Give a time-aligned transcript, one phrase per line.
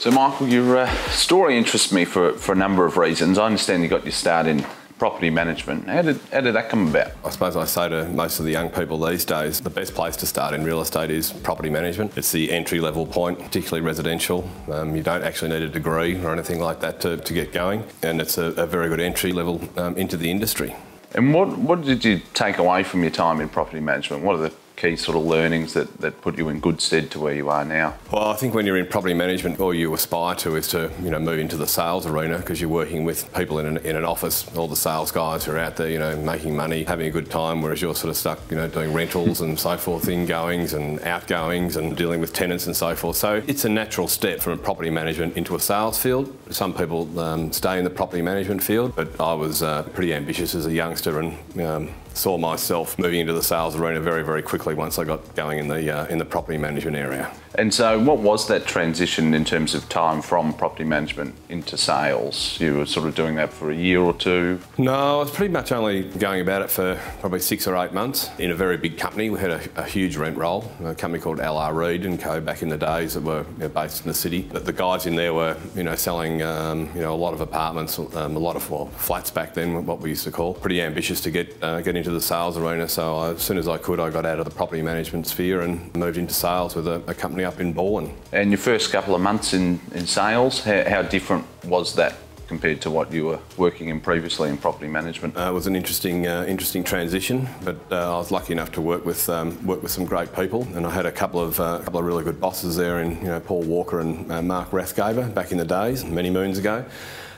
[0.00, 3.36] So, Michael, your uh, story interests me for, for a number of reasons.
[3.36, 4.64] I understand you got your start in
[4.96, 5.86] property management.
[5.86, 7.12] How did, how did that come about?
[7.22, 10.16] I suppose I say to most of the young people these days, the best place
[10.16, 12.16] to start in real estate is property management.
[12.16, 14.48] It's the entry level point, particularly residential.
[14.72, 17.84] Um, you don't actually need a degree or anything like that to, to get going,
[18.02, 20.74] and it's a, a very good entry level um, into the industry.
[21.12, 24.22] And what, what did you take away from your time in property management?
[24.22, 27.20] What are the key sort of learnings that, that put you in good stead to
[27.20, 27.94] where you are now?
[28.10, 31.10] Well, I think when you're in property management, all you aspire to is to you
[31.10, 34.04] know move into the sales arena because you're working with people in an, in an
[34.04, 37.30] office, all the sales guys are out there, you know, making money, having a good
[37.30, 41.00] time, whereas you're sort of stuck, you know, doing rentals and so forth, ingoings and
[41.02, 43.16] outgoings and dealing with tenants and so forth.
[43.16, 46.34] So it's a natural step from property management into a sales field.
[46.50, 50.54] Some people um, stay in the property management field, but I was uh, pretty ambitious
[50.54, 54.74] as a youngster and um, saw myself moving into the sales arena very, very quickly
[54.74, 57.30] once I got going in the uh, in the property management area.
[57.56, 62.60] And so, what was that transition in terms of time from property management into sales?
[62.60, 64.60] You were sort of doing that for a year or two?
[64.78, 68.30] No, I was pretty much only going about it for probably six or eight months
[68.38, 69.30] in a very big company.
[69.30, 72.40] We had a, a huge rent roll, a company called LR Reed and Co.
[72.40, 74.42] back in the days that were you know, based in the city.
[74.42, 77.40] But the guys in there were, you know, selling, um, you know, a lot of
[77.40, 80.54] apartments, um, a lot of well, flats back then, what we used to call.
[80.54, 82.88] Pretty ambitious to get uh, get into the sales arena.
[82.88, 85.62] So I, as soon as I could, I got out of the property management sphere
[85.62, 88.12] and moved into sales with a, a company company up in Balwyn.
[88.32, 92.14] And your first couple of months in, in sales, how, how different was that
[92.50, 95.36] compared to what you were working in previously in property management?
[95.36, 98.80] Uh, it was an interesting, uh, interesting transition, but uh, I was lucky enough to
[98.80, 101.78] work with um, work with some great people, and I had a couple of uh,
[101.78, 105.32] couple of really good bosses there, in you know Paul Walker and uh, Mark Rathgaber
[105.32, 106.84] back in the days, many moons ago.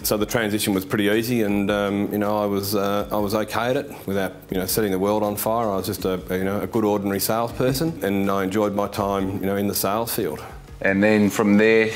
[0.03, 3.35] So the transition was pretty easy, and um, you know I was uh, I was
[3.35, 5.69] okay at it without you know setting the world on fire.
[5.71, 9.27] I was just a you know a good ordinary salesperson, and I enjoyed my time
[9.43, 10.41] you know in the sales field.
[10.81, 11.91] And then from there,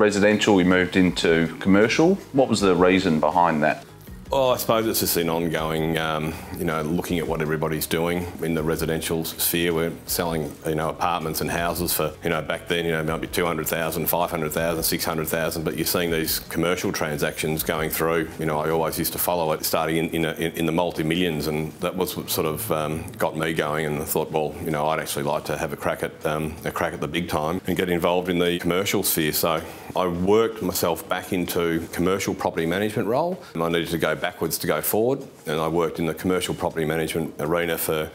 [0.00, 2.14] residential, we moved into commercial.
[2.32, 3.84] What was the reason behind that?
[4.30, 8.24] Well, I suppose it's just an ongoing, um, you know, looking at what everybody's doing
[8.44, 9.74] in the residential sphere.
[9.74, 13.26] We're selling, you know, apartments and houses for, you know, back then, you know, maybe
[13.26, 18.30] 200,000, 500,000, 600,000, but you're seeing these commercial transactions going through.
[18.38, 21.48] You know, I always used to follow it, starting in, in, a, in the multi-millions,
[21.48, 24.70] and that was what sort of um, got me going and I thought, well, you
[24.70, 27.28] know, I'd actually like to have a crack at um, a crack at the big
[27.28, 29.32] time and get involved in the commercial sphere.
[29.32, 29.60] So
[29.96, 34.58] I worked myself back into commercial property management role, and I needed to go backwards
[34.58, 35.26] to go forward.
[35.46, 38.10] And I worked in the commercial property management arena for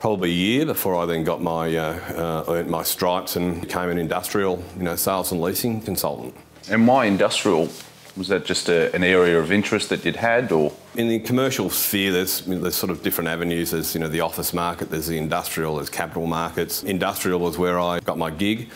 [0.00, 3.88] probably a year before I then got my uh, uh, earned my stripes and became
[3.90, 6.34] an industrial, you know, sales and leasing consultant.
[6.70, 7.68] And why industrial?
[8.16, 11.70] Was that just a, an area of interest that you'd had, or in the commercial
[11.70, 13.70] sphere, there's, there's sort of different avenues.
[13.72, 16.82] There's you know the office market, there's the industrial, there's capital markets.
[16.84, 18.70] Industrial was where I got my gig.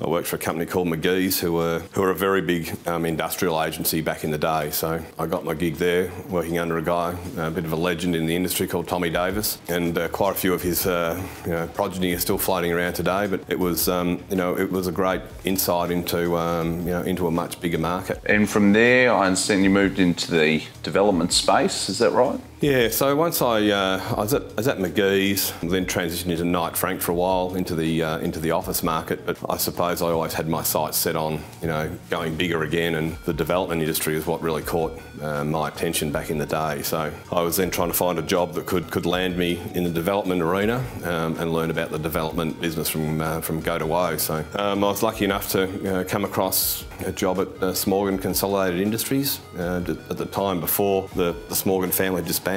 [0.00, 3.04] I worked for a company called McGee's, who were who were a very big um,
[3.04, 4.70] industrial agency back in the day.
[4.70, 8.16] So I got my gig there, working under a guy, a bit of a legend
[8.16, 11.52] in the industry called Tommy Davis, and uh, quite a few of his uh, you
[11.52, 13.26] know, progeny are still floating around today.
[13.26, 17.02] But it was um, you know it was a great insight into um, you know
[17.02, 18.20] into a much bigger market.
[18.24, 22.40] And from there, I understand you moved into the development space is that right?
[22.64, 26.46] Yeah, so once I, uh, I, was, at, I was at McGee's, then transitioned into
[26.46, 29.26] Knight Frank for a while into the uh, into the office market.
[29.26, 32.94] But I suppose I always had my sights set on you know going bigger again,
[32.94, 36.80] and the development industry is what really caught uh, my attention back in the day.
[36.80, 39.84] So I was then trying to find a job that could could land me in
[39.84, 43.84] the development arena um, and learn about the development business from uh, from go to
[43.84, 44.16] woe.
[44.16, 48.22] So um, I was lucky enough to uh, come across a job at uh, Smorgon
[48.22, 52.53] Consolidated Industries at the time before the, the Smorgon family disbanded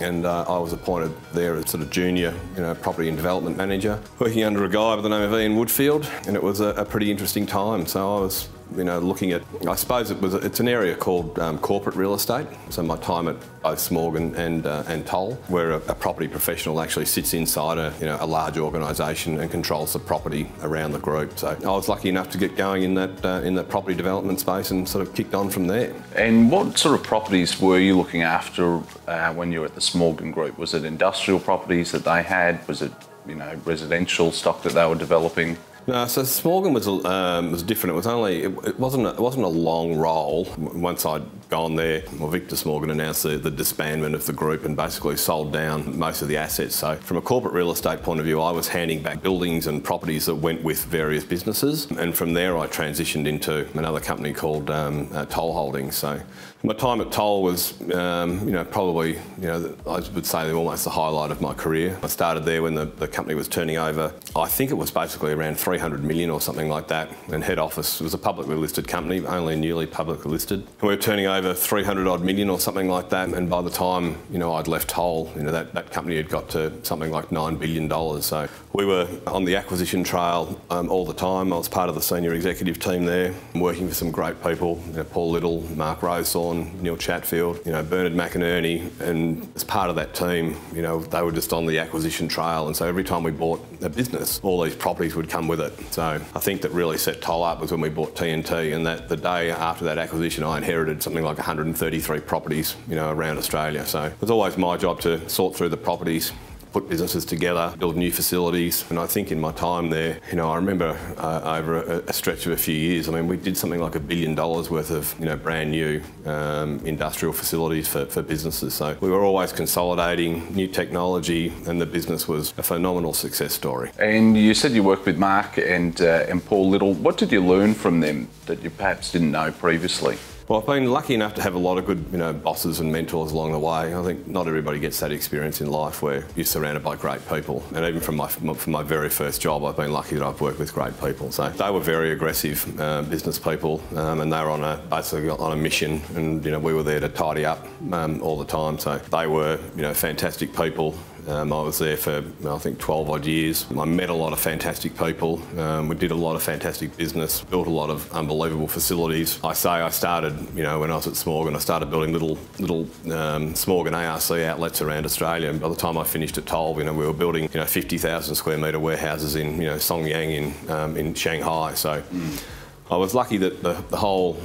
[0.00, 3.56] and uh, I was appointed there as sort of junior, you know, property and development
[3.56, 6.68] manager, working under a guy by the name of Ian Woodfield, and it was a,
[6.68, 7.86] a pretty interesting time.
[7.86, 11.38] So I was you know, looking at, I suppose it was, it's an area called
[11.38, 12.46] um, corporate real estate.
[12.70, 16.80] So my time at both Smorgon and uh, and Toll, where a, a, property professional
[16.80, 20.98] actually sits inside a, you know, a large organisation and controls the property around the
[20.98, 21.38] group.
[21.38, 24.40] So I was lucky enough to get going in that uh, in that property development
[24.40, 25.94] space and sort of kicked on from there.
[26.16, 29.80] And what sort of properties were you looking after uh, when you were at the
[29.80, 30.56] Smorgon Group?
[30.58, 32.66] Was it industrial properties that they had?
[32.66, 32.92] Was it
[33.26, 35.58] you know residential stock that they were developing?
[35.90, 37.94] No, so Smorgon was um, was different.
[37.94, 40.46] It was only it, it, wasn't a, it wasn't a long role.
[40.56, 44.76] Once I'd gone there, well, Victor Smorgon announced the, the, disbandment of the group and
[44.76, 46.76] basically sold down most of the assets.
[46.76, 49.82] So from a corporate real estate point of view, I was handing back buildings and
[49.82, 54.70] properties that went with various businesses, and from there I transitioned into another company called
[54.70, 55.96] um, uh, Toll Holdings.
[55.96, 56.20] So
[56.62, 60.84] My time at Toll was, um, you know, probably, you know, I would say almost
[60.84, 61.98] the highlight of my career.
[62.02, 65.32] I started there when the, the company was turning over, I think it was basically
[65.32, 67.08] around 300 million or something like that.
[67.32, 70.60] And head office was a publicly listed company, only newly publicly listed.
[70.60, 73.30] And we were turning over 300 odd million or something like that.
[73.30, 76.28] And by the time, you know, I'd left Toll, you know, that, that company had
[76.28, 77.88] got to something like $9 billion.
[78.20, 81.54] So we were on the acquisition trail um, all the time.
[81.54, 84.92] I was part of the senior executive team there, working for some great people, you
[84.98, 86.02] know, Paul Little, Mark
[86.50, 91.00] Rowsthorn, Neil Chatfield, you know, Bernard McInerney, and as part of that team, you know,
[91.00, 94.40] they were just on the acquisition trail, and so every time we bought a business,
[94.42, 95.72] all these properties would come with it.
[95.92, 99.08] So I think that really set Toll up was when we bought TNT, and that
[99.08, 103.86] the day after that acquisition, I inherited something like 133 properties, you know, around Australia.
[103.86, 106.32] So it was always my job to sort through the properties,
[106.72, 108.84] put businesses together, build new facilities.
[108.90, 112.12] And I think in my time there, you know, I remember uh, over a, a,
[112.12, 114.90] stretch of a few years, I mean, we did something like a billion dollars worth
[114.90, 118.74] of, you know, brand new um, industrial facilities for, for businesses.
[118.74, 123.90] So we were always consolidating new technology and the business was a phenomenal success story.
[123.98, 126.94] And you said you worked with Mark and, uh, and Paul Little.
[126.94, 130.18] What did you learn from them that you perhaps didn't know previously?
[130.50, 132.90] Well, I've been lucky enough to have a lot of good, you know, bosses and
[132.90, 133.94] mentors along the way.
[133.94, 137.62] I think not everybody gets that experience in life where you're surrounded by great people.
[137.72, 140.58] And even from my from my very first job, I've been lucky that I've worked
[140.58, 141.30] with great people.
[141.30, 145.28] So they were very aggressive uh, business people, um, and they were on a basically
[145.30, 146.02] on a mission.
[146.16, 148.76] And you know, we were there to tidy up um, all the time.
[148.80, 150.96] So they were, you know, fantastic people.
[151.28, 153.66] Um, I was there for, I think, 12 odd years.
[153.76, 155.40] I met a lot of fantastic people.
[155.58, 159.38] Um, we did a lot of fantastic business, built a lot of unbelievable facilities.
[159.44, 162.38] I say I started, you know, when I was at Smorgon, I started building little
[162.58, 162.82] little
[163.12, 165.50] um, Smorgon ARC outlets around Australia.
[165.50, 167.66] And by the time I finished at Toll, you know, we were building, you know,
[167.66, 171.74] 50,000 square metre warehouses in, you know, Songjiang in, um, in Shanghai.
[171.74, 172.44] So mm.
[172.90, 174.36] I was lucky that the, the whole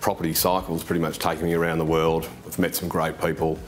[0.00, 2.28] property cycle's pretty much taken me around the world.
[2.46, 3.58] I've met some great people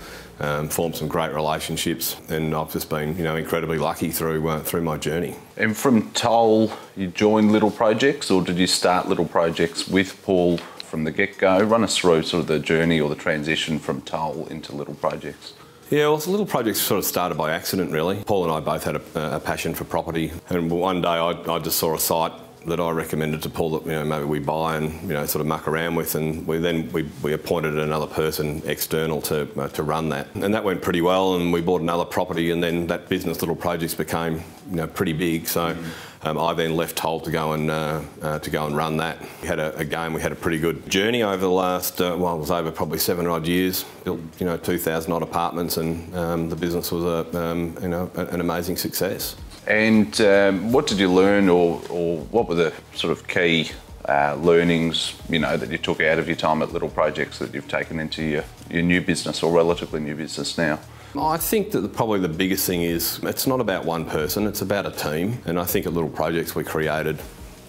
[0.41, 4.61] um, formed some great relationships, and I've just been, you know, incredibly lucky through uh,
[4.61, 5.37] through my journey.
[5.57, 10.57] And from Toll, you joined Little Projects, or did you start Little Projects with Paul
[10.57, 11.61] from the get go?
[11.63, 15.53] Run us through sort of the journey or the transition from Toll into Little Projects.
[15.91, 18.23] Yeah, well, Little Projects sort of started by accident, really.
[18.25, 21.59] Paul and I both had a, a passion for property, and one day I, I
[21.59, 22.33] just saw a site
[22.67, 25.41] that I recommended to Paul that you know maybe we buy and you know sort
[25.41, 29.69] of muck around with, and we then we, we appointed another person external to uh,
[29.69, 31.37] to run that, and that went pretty well.
[31.37, 35.13] And we bought another property, and then that business little projects became you know pretty
[35.13, 35.49] big.
[35.49, 35.77] So.
[36.23, 39.23] Um, I then left Toll to go and uh, uh, to go and run that.
[39.41, 42.37] We had a, again, we had a pretty good journey over the last uh, well,
[42.37, 43.87] it was over probably seven odd years.
[44.05, 48.11] Built you know 2,000 odd apartments, and um, the business was a um, you know
[48.17, 49.35] an amazing success.
[49.67, 53.71] And um, what did you learn, or, or what were the sort of key
[54.09, 57.55] uh, learnings, you know, that you took out of your time at Little Projects that
[57.55, 60.79] you've taken into your, your new business or relatively new business now?
[61.19, 64.87] I think that probably the biggest thing is it's not about one person, it's about
[64.87, 65.39] a team.
[65.45, 67.19] And I think at Little Projects we created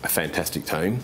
[0.03, 0.99] a fantastic team.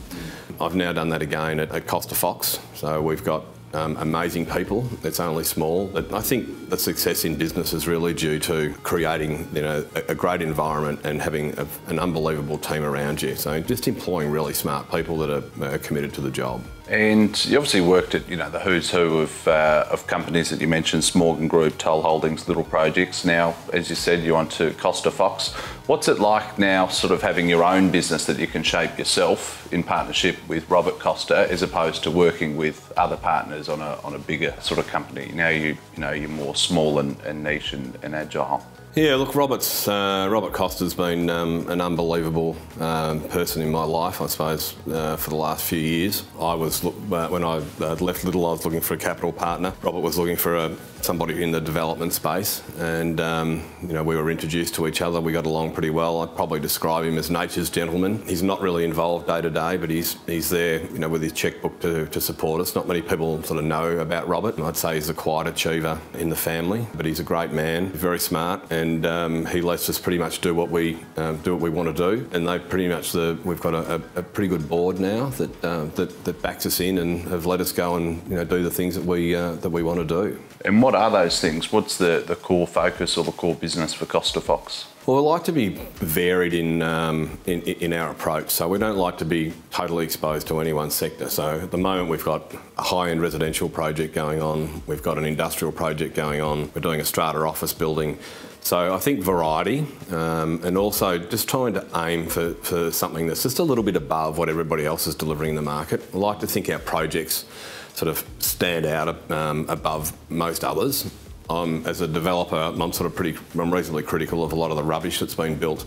[0.59, 2.59] I've now done that again at, at Costa Fox.
[2.75, 3.45] So we've got
[3.77, 4.89] um, amazing people.
[5.03, 9.47] It's only small, but I think the success in business is really due to creating,
[9.53, 13.35] you know, a, great environment and having a, an unbelievable team around you.
[13.35, 16.63] So just employing really smart people that are, are committed to the job.
[16.89, 20.61] And you obviously worked at you know the who's who of, uh, of companies that
[20.61, 23.25] you mentioned, Smorgon Group, Toll Holdings, Little Projects.
[23.25, 25.51] Now, as you said, you're on to Costa Fox.
[25.87, 29.71] What's it like now, sort of having your own business that you can shape yourself
[29.71, 34.13] in partnership with Robert Costa, as opposed to working with other partners on a on
[34.13, 35.31] a bigger sort of company?
[35.33, 38.65] Now you you know you're more small and, and niche and, and agile.
[38.97, 44.21] Yeah, look, Robert's uh, Robert Costa's been um, an unbelievable um, person in my life,
[44.21, 46.23] I suppose, uh, for the last few years.
[46.39, 49.71] I was uh, when I uh, left Little, I was looking for a capital partner.
[49.83, 50.75] Robert was looking for a,
[51.07, 55.21] somebody in the development space, and um, you know we were introduced to each other.
[55.21, 56.21] We got along pretty well.
[56.21, 58.21] I'd probably describe him as nature's gentleman.
[58.27, 61.31] He's not really involved day to day, but he's he's there, you know, with his
[61.31, 62.75] checkbook to, to support us.
[62.75, 64.59] Not many people sort of know about Robert.
[64.59, 68.19] I'd say he's a quiet achiever in the family, but he's a great man, very
[68.19, 71.69] smart, and um, he lets us pretty much do what we um, do what we
[71.69, 72.27] want to do.
[72.33, 75.85] And they pretty much the we've got a, a pretty good board now that, uh,
[75.95, 78.75] that that backs us in and have let us go and you know do the
[78.79, 80.37] things that we uh, that we want to do.
[80.65, 81.71] And what are those things?
[81.71, 84.87] What's the, the core focus or the core business for Costa Fox?
[85.05, 88.49] Well, we like to be varied in, um, in, in our approach.
[88.49, 91.29] So we don't like to be totally exposed to any one sector.
[91.29, 94.83] So at the moment, we've got a high-end residential project going on.
[94.85, 96.71] We've got an industrial project going on.
[96.75, 98.19] We're doing a strata office building.
[98.67, 103.41] So I think variety um, and also just trying to aim for, for something that's
[103.41, 106.03] just a little bit above what everybody else is delivering in the market.
[106.13, 107.45] I like to think our projects
[107.93, 111.09] sort of stand out um, above most others.
[111.49, 114.83] As a developer, I'm sort of pretty, I'm reasonably critical of a lot of the
[114.83, 115.85] rubbish that's been built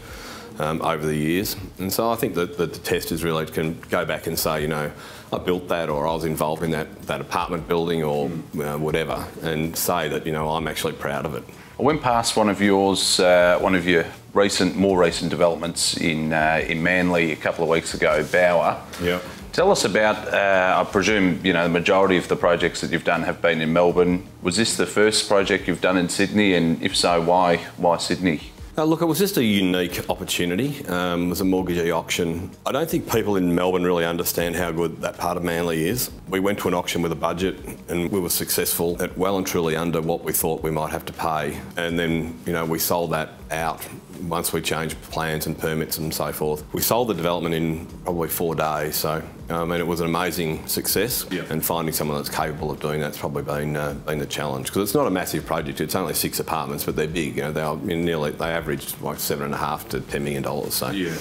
[0.59, 1.57] um, over the years.
[1.79, 4.63] And so I think that, that the test is really can go back and say,
[4.63, 4.91] you know,
[5.31, 9.29] I built that or I was involved in that, that apartment building or uh, whatever,
[9.43, 11.45] and say that, you know, I'm actually proud of it.
[11.81, 16.31] I went past one of yours, uh, one of your recent, more recent developments in
[16.31, 18.79] uh, in Manly a couple of weeks ago, Bower.
[19.03, 19.19] Yeah.
[19.53, 20.29] Tell us about.
[20.29, 23.63] Uh, I presume you know the majority of the projects that you've done have been
[23.63, 24.27] in Melbourne.
[24.43, 28.53] Was this the first project you've done in Sydney, and if so, why why Sydney?
[28.81, 30.83] Uh, look, it was just a unique opportunity.
[30.87, 32.51] Um, it was a mortgagee auction.
[32.65, 36.11] I don't think people in Melbourne really understand how good that part of Manly is.
[36.31, 37.59] We went to an auction with a budget
[37.91, 41.05] and we were successful at well and truly under what we thought we might have
[41.05, 41.61] to pay.
[41.77, 43.87] And then, you know, we sold that out
[44.23, 46.65] once we changed plans and permits and so forth.
[46.73, 50.67] We sold the development in probably four days, so I mean it was an amazing
[50.67, 51.27] success.
[51.31, 51.43] Yeah.
[51.51, 54.83] And finding someone that's capable of doing that's probably been uh, been the challenge because
[54.83, 55.81] it's not a massive project.
[55.81, 57.37] It's only six apartments, but they're big.
[57.37, 60.43] You know, they are nearly they averaged like seven and a half to ten million
[60.43, 60.75] dollars.
[60.75, 61.17] So yeah.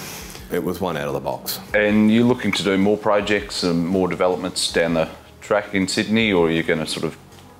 [0.51, 1.59] it was one out of the box.
[1.73, 5.09] And you're looking to do more projects and more developments down the
[5.41, 7.17] track in Sydney, or are you going to sort of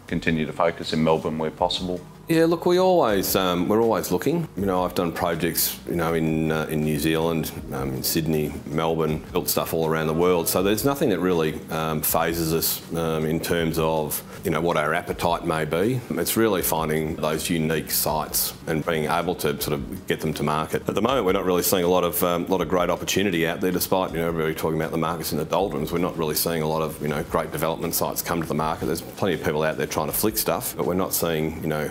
[0.08, 2.00] continue to focus in Melbourne where possible?
[2.30, 4.48] Yeah, look, we always um, we're always looking.
[4.56, 8.54] You know, I've done projects, you know, in uh, in New Zealand, um, in Sydney,
[8.68, 10.48] Melbourne, built stuff all around the world.
[10.48, 14.78] So there's nothing that really um, fazes us um, in terms of you know what
[14.78, 16.00] our appetite may be.
[16.12, 20.44] It's really finding those unique sites and being able to sort of get them to
[20.44, 20.88] market.
[20.88, 23.48] At the moment, we're not really seeing a lot of um, lot of great opportunity
[23.48, 25.92] out there, despite you know everybody talking about the markets in the doldrums.
[25.92, 28.54] We're not really seeing a lot of you know great development sites come to the
[28.54, 28.86] market.
[28.86, 31.70] There's plenty of people out there trying to flick stuff, but we're not seeing you
[31.70, 31.90] know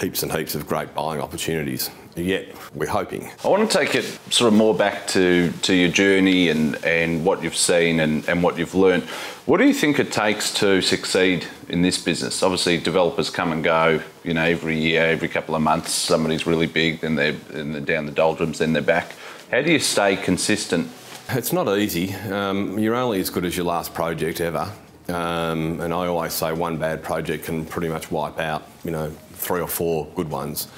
[0.00, 1.90] heaps and heaps of great buying opportunities.
[2.16, 3.30] Yet we're hoping.
[3.44, 7.24] I want to take it sort of more back to, to your journey and, and
[7.24, 9.04] what you've seen and, and what you've learned.
[9.46, 12.42] What do you think it takes to succeed in this business?
[12.42, 15.92] Obviously, developers come and go, you know, every year, every couple of months.
[15.92, 19.14] Somebody's really big, then they're, then they're down the doldrums, then they're back.
[19.50, 20.90] How do you stay consistent?
[21.30, 22.14] It's not easy.
[22.14, 24.72] Um, you're only as good as your last project ever.
[25.08, 29.10] Um, and I always say one bad project can pretty much wipe out, you know,
[29.32, 30.68] three or four good ones.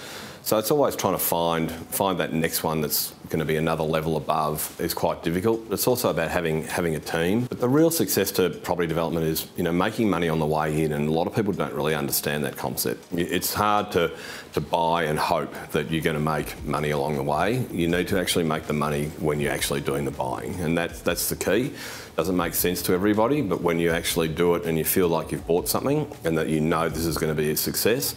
[0.43, 3.85] So it's always trying to find find that next one that's going to be another
[3.85, 5.61] level above is quite difficult.
[5.71, 7.45] It's also about having having a team.
[7.45, 10.83] But the real success to property development is you know making money on the way
[10.83, 13.05] in, and a lot of people don't really understand that concept.
[13.13, 14.11] It's hard to
[14.55, 17.65] to buy and hope that you're going to make money along the way.
[17.71, 21.01] You need to actually make the money when you're actually doing the buying, and that's
[21.01, 21.73] that's the key.
[22.17, 25.31] Doesn't make sense to everybody, but when you actually do it and you feel like
[25.33, 28.15] you've bought something and that you know this is going to be a success,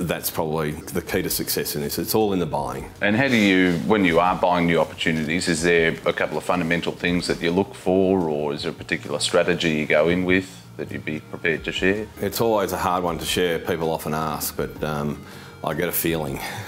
[0.00, 1.98] that's probably the key to success in this.
[1.98, 2.90] It's all in the buying.
[3.00, 6.44] And how do you, when you are buying new opportunities, is there a couple of
[6.44, 10.24] fundamental things that you look for, or is there a particular strategy you go in
[10.24, 12.06] with that you'd be prepared to share?
[12.20, 13.58] It's always a hard one to share.
[13.58, 15.22] People often ask, but um,
[15.64, 16.36] I get a feeling.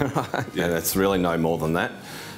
[0.53, 1.91] yeah, it's really no more than that.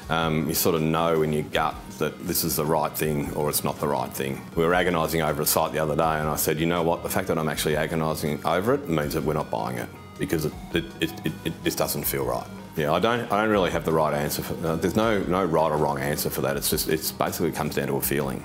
[0.09, 3.49] Um, you sort of know in your gut that this is the right thing or
[3.49, 4.41] it's not the right thing.
[4.55, 7.03] We were agonising over a site the other day, and I said, you know what?
[7.03, 10.45] The fact that I'm actually agonising over it means that we're not buying it because
[10.45, 12.47] it, it, it, it, just doesn't feel right.
[12.75, 14.41] Yeah, I don't, I don't really have the right answer.
[14.41, 16.57] For, uh, there's no, no right or wrong answer for that.
[16.57, 18.43] It's just, it's basically comes down to a feeling.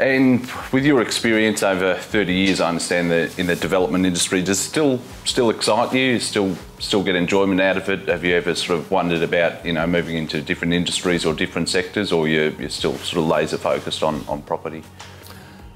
[0.00, 4.58] And with your experience over 30 years, I understand that in the development industry, does
[4.58, 6.18] it still still excite you?
[6.20, 8.08] Still still get enjoyment out of it?
[8.08, 11.68] Have you ever sort of wondered about you know moving into different industries or different
[11.68, 14.82] sectors, or you're, you're still sort of laser focused on, on property?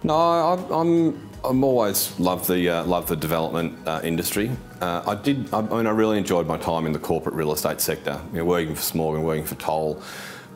[0.04, 4.50] No, I'm, I'm I'm always loved the uh, loved the development uh, industry.
[4.80, 5.52] Uh, I did.
[5.52, 8.20] I, I, mean, I really enjoyed my time in the corporate real estate sector.
[8.32, 10.02] You know, working for Smorgon, working for Toll,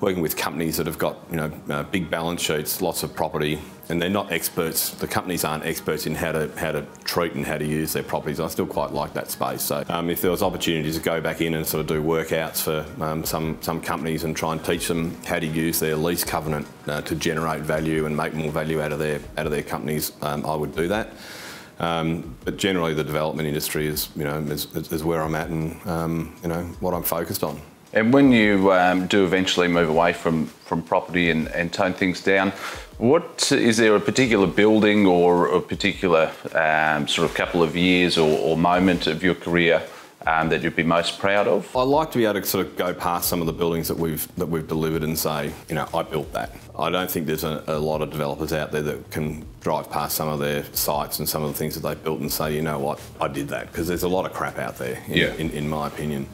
[0.00, 3.60] working with companies that have got you know uh, big balance sheets, lots of property,
[3.88, 4.90] and they're not experts.
[4.90, 8.02] The companies aren't experts in how to how to treat and how to use their
[8.02, 8.40] properties.
[8.40, 9.62] I still quite like that space.
[9.62, 12.62] So um, if there was opportunities to go back in and sort of do workouts
[12.62, 16.24] for um, some some companies and try and teach them how to use their lease
[16.24, 19.62] covenant uh, to generate value and make more value out of their out of their
[19.62, 21.10] companies, um, I would do that.
[21.80, 25.86] Um, but generally, the development industry is, you know, is, is where I'm at and
[25.86, 27.60] um, you know what I'm focused on.
[27.92, 32.22] And when you um, do eventually move away from, from property and, and tone things
[32.22, 32.52] down,
[32.98, 38.18] what is there a particular building or a particular um, sort of couple of years
[38.18, 39.82] or, or moment of your career
[40.26, 41.74] um, that you'd be most proud of?
[41.74, 43.96] I like to be able to sort of go past some of the buildings that
[43.96, 46.54] we've that we've delivered and say, you know, I built that.
[46.78, 50.16] I don't think there's a, a lot of developers out there that can drive past
[50.16, 52.62] some of their sites and some of the things that they've built and say, you
[52.62, 55.02] know what, I did that because there's a lot of crap out there.
[55.06, 55.34] In, yeah.
[55.34, 56.26] in, in my opinion.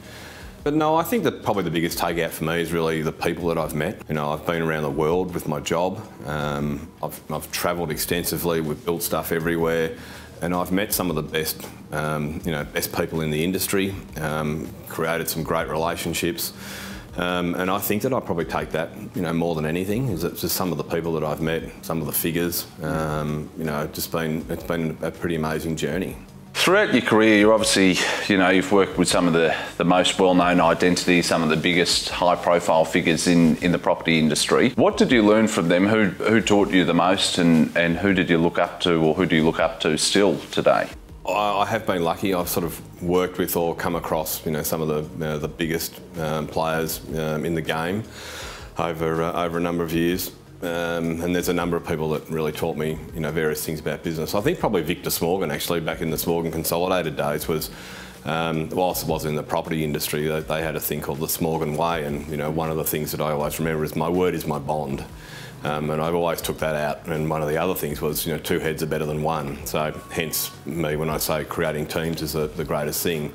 [0.65, 3.49] But no, I think that probably the biggest takeout for me is really the people
[3.49, 4.01] that I've met.
[4.09, 6.01] You know, I've been around the world with my job.
[6.25, 8.61] Um, I've, I've travelled extensively.
[8.61, 9.95] We've built stuff everywhere.
[10.41, 13.93] and I've met some of the best, um, you know, best people in the industry,
[14.17, 16.51] um, created some great relationships.
[17.15, 20.07] Um, and I think that I probably take that, you know, more than anything.
[20.09, 22.65] Is it's just some of the people that I've met, some of the figures.
[22.81, 26.17] Um, you know, just been it's been a pretty amazing journey.
[26.65, 27.95] Throughout your career, you're obviously,
[28.27, 31.55] you know, you've worked with some of the, the most well-known identities, some of the
[31.55, 34.71] biggest high-profile figures in, in the property industry.
[34.71, 35.85] What did you learn from them?
[35.85, 39.13] Who, who taught you the most and, and who did you look up to or
[39.13, 40.89] who do you look up to still today?
[41.29, 42.33] I have been lucky.
[42.33, 45.37] I've sort of worked with or come across, you know, some of the you know,
[45.37, 48.03] the biggest um, players um, in the game
[48.79, 50.31] over uh, over a number of years.
[50.61, 53.79] Um, and there's a number of people that really taught me, you know, various things
[53.79, 54.33] about business.
[54.33, 57.69] I think probably Victor Smorgon, actually, back in the Smorgon Consolidated days, was
[58.23, 61.27] um, whilst it was in the property industry, they, they, had a thing called the
[61.27, 64.09] Smorgon Way, and you know, one of the things that I always remember is my
[64.09, 65.03] word is my bond.
[65.63, 67.07] Um, and I've always took that out.
[67.07, 69.65] And one of the other things was, you know, two heads are better than one.
[69.65, 73.33] So hence me when I say creating teams is the, the greatest thing.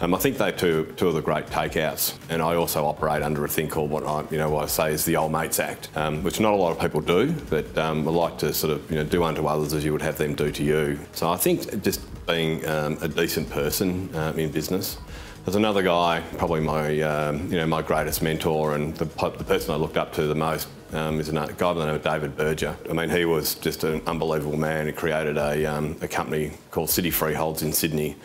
[0.00, 3.44] Um, I think they two two of the great takeouts, and I also operate under
[3.44, 5.88] a thing called what I you know what I say is the Old Mates Act,
[5.96, 8.90] um, which not a lot of people do, but um, I like to sort of
[8.90, 10.98] you know do unto others as you would have them do to you.
[11.12, 14.98] So I think just being um, a decent person um, in business.
[15.44, 19.74] There's another guy, probably my um, you know my greatest mentor and the, the person
[19.74, 22.36] I looked up to the most um, is a guy by the name of David
[22.36, 22.76] Berger.
[22.88, 24.86] I mean, he was just an unbelievable man.
[24.86, 28.16] He created a, um, a company called City Freeholds in Sydney.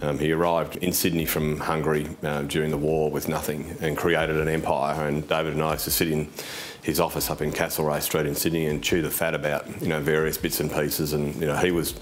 [0.00, 4.36] Um, he arrived in Sydney from Hungary uh, during the war with nothing and created
[4.36, 5.06] an empire.
[5.06, 6.28] And David and I used to sit in
[6.82, 10.00] his office up in Castlereagh Street in Sydney and chew the fat about you know
[10.00, 11.12] various bits and pieces.
[11.12, 11.94] And you know, he was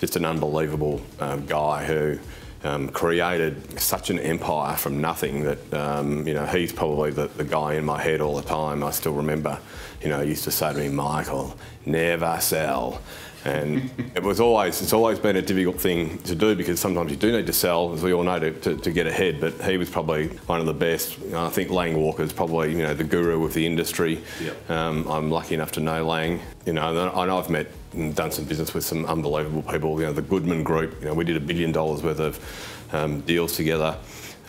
[0.00, 2.18] just an unbelievable um, guy who
[2.66, 7.44] um, created such an empire from nothing that um, you know he's probably the, the,
[7.44, 8.82] guy in my head all the time.
[8.82, 9.58] I still remember,
[10.02, 13.00] you know, he used to say to me, Michael, never sell.
[13.46, 17.16] And it was always it's always been a difficult thing to do because sometimes you
[17.16, 19.40] do need to sell, as we all know, to, to, to get ahead.
[19.40, 21.20] But he was probably one of the best.
[21.20, 24.20] You know, I think Lang Walker is probably you know the guru of the industry.
[24.42, 24.70] Yep.
[24.70, 26.40] Um, I'm lucky enough to know Lang.
[26.66, 30.00] You know, and I've met and done some business with some unbelievable people.
[30.00, 30.98] You know, the Goodman Group.
[31.00, 33.96] You know, we did a billion dollars worth of um, deals together.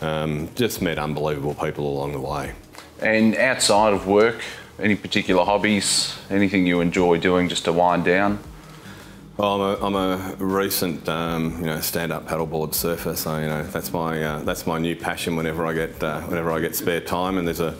[0.00, 2.52] Um, just met unbelievable people along the way.
[3.00, 4.42] And outside of work,
[4.80, 6.18] any particular hobbies?
[6.30, 8.40] Anything you enjoy doing just to wind down?
[9.38, 13.62] Well, I'm a, I'm a recent, um, you know, stand-up paddleboard surfer, so you know
[13.62, 15.36] that's my uh, that's my new passion.
[15.36, 17.76] Whenever I get uh, whenever I get spare time, and there's a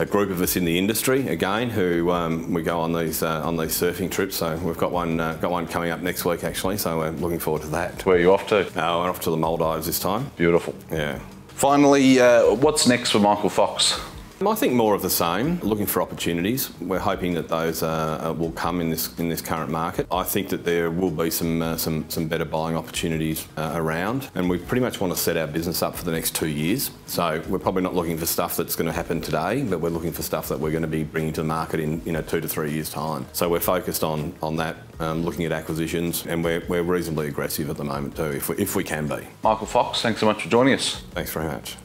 [0.00, 3.46] a group of us in the industry again who um, we go on these uh,
[3.46, 4.34] on these surfing trips.
[4.34, 6.76] So we've got one uh, got one coming up next week actually.
[6.76, 8.04] So we're looking forward to that.
[8.04, 8.66] Where are you off to?
[8.66, 10.32] Uh, we're off to the Maldives this time.
[10.36, 10.74] Beautiful.
[10.90, 11.20] Yeah.
[11.48, 14.00] Finally, uh, what's next for Michael Fox?
[14.44, 15.58] I think more of the same.
[15.60, 16.70] Looking for opportunities.
[16.80, 20.06] We're hoping that those uh, will come in this in this current market.
[20.12, 24.28] I think that there will be some uh, some some better buying opportunities uh, around,
[24.34, 26.90] and we pretty much want to set our business up for the next two years.
[27.06, 30.12] So we're probably not looking for stuff that's going to happen today, but we're looking
[30.12, 32.40] for stuff that we're going to be bringing to the market in you know two
[32.42, 33.24] to three years time.
[33.32, 37.70] So we're focused on on that, um, looking at acquisitions, and we're we're reasonably aggressive
[37.70, 39.26] at the moment too, if we, if we can be.
[39.42, 41.00] Michael Fox, thanks so much for joining us.
[41.14, 41.76] Thanks very much.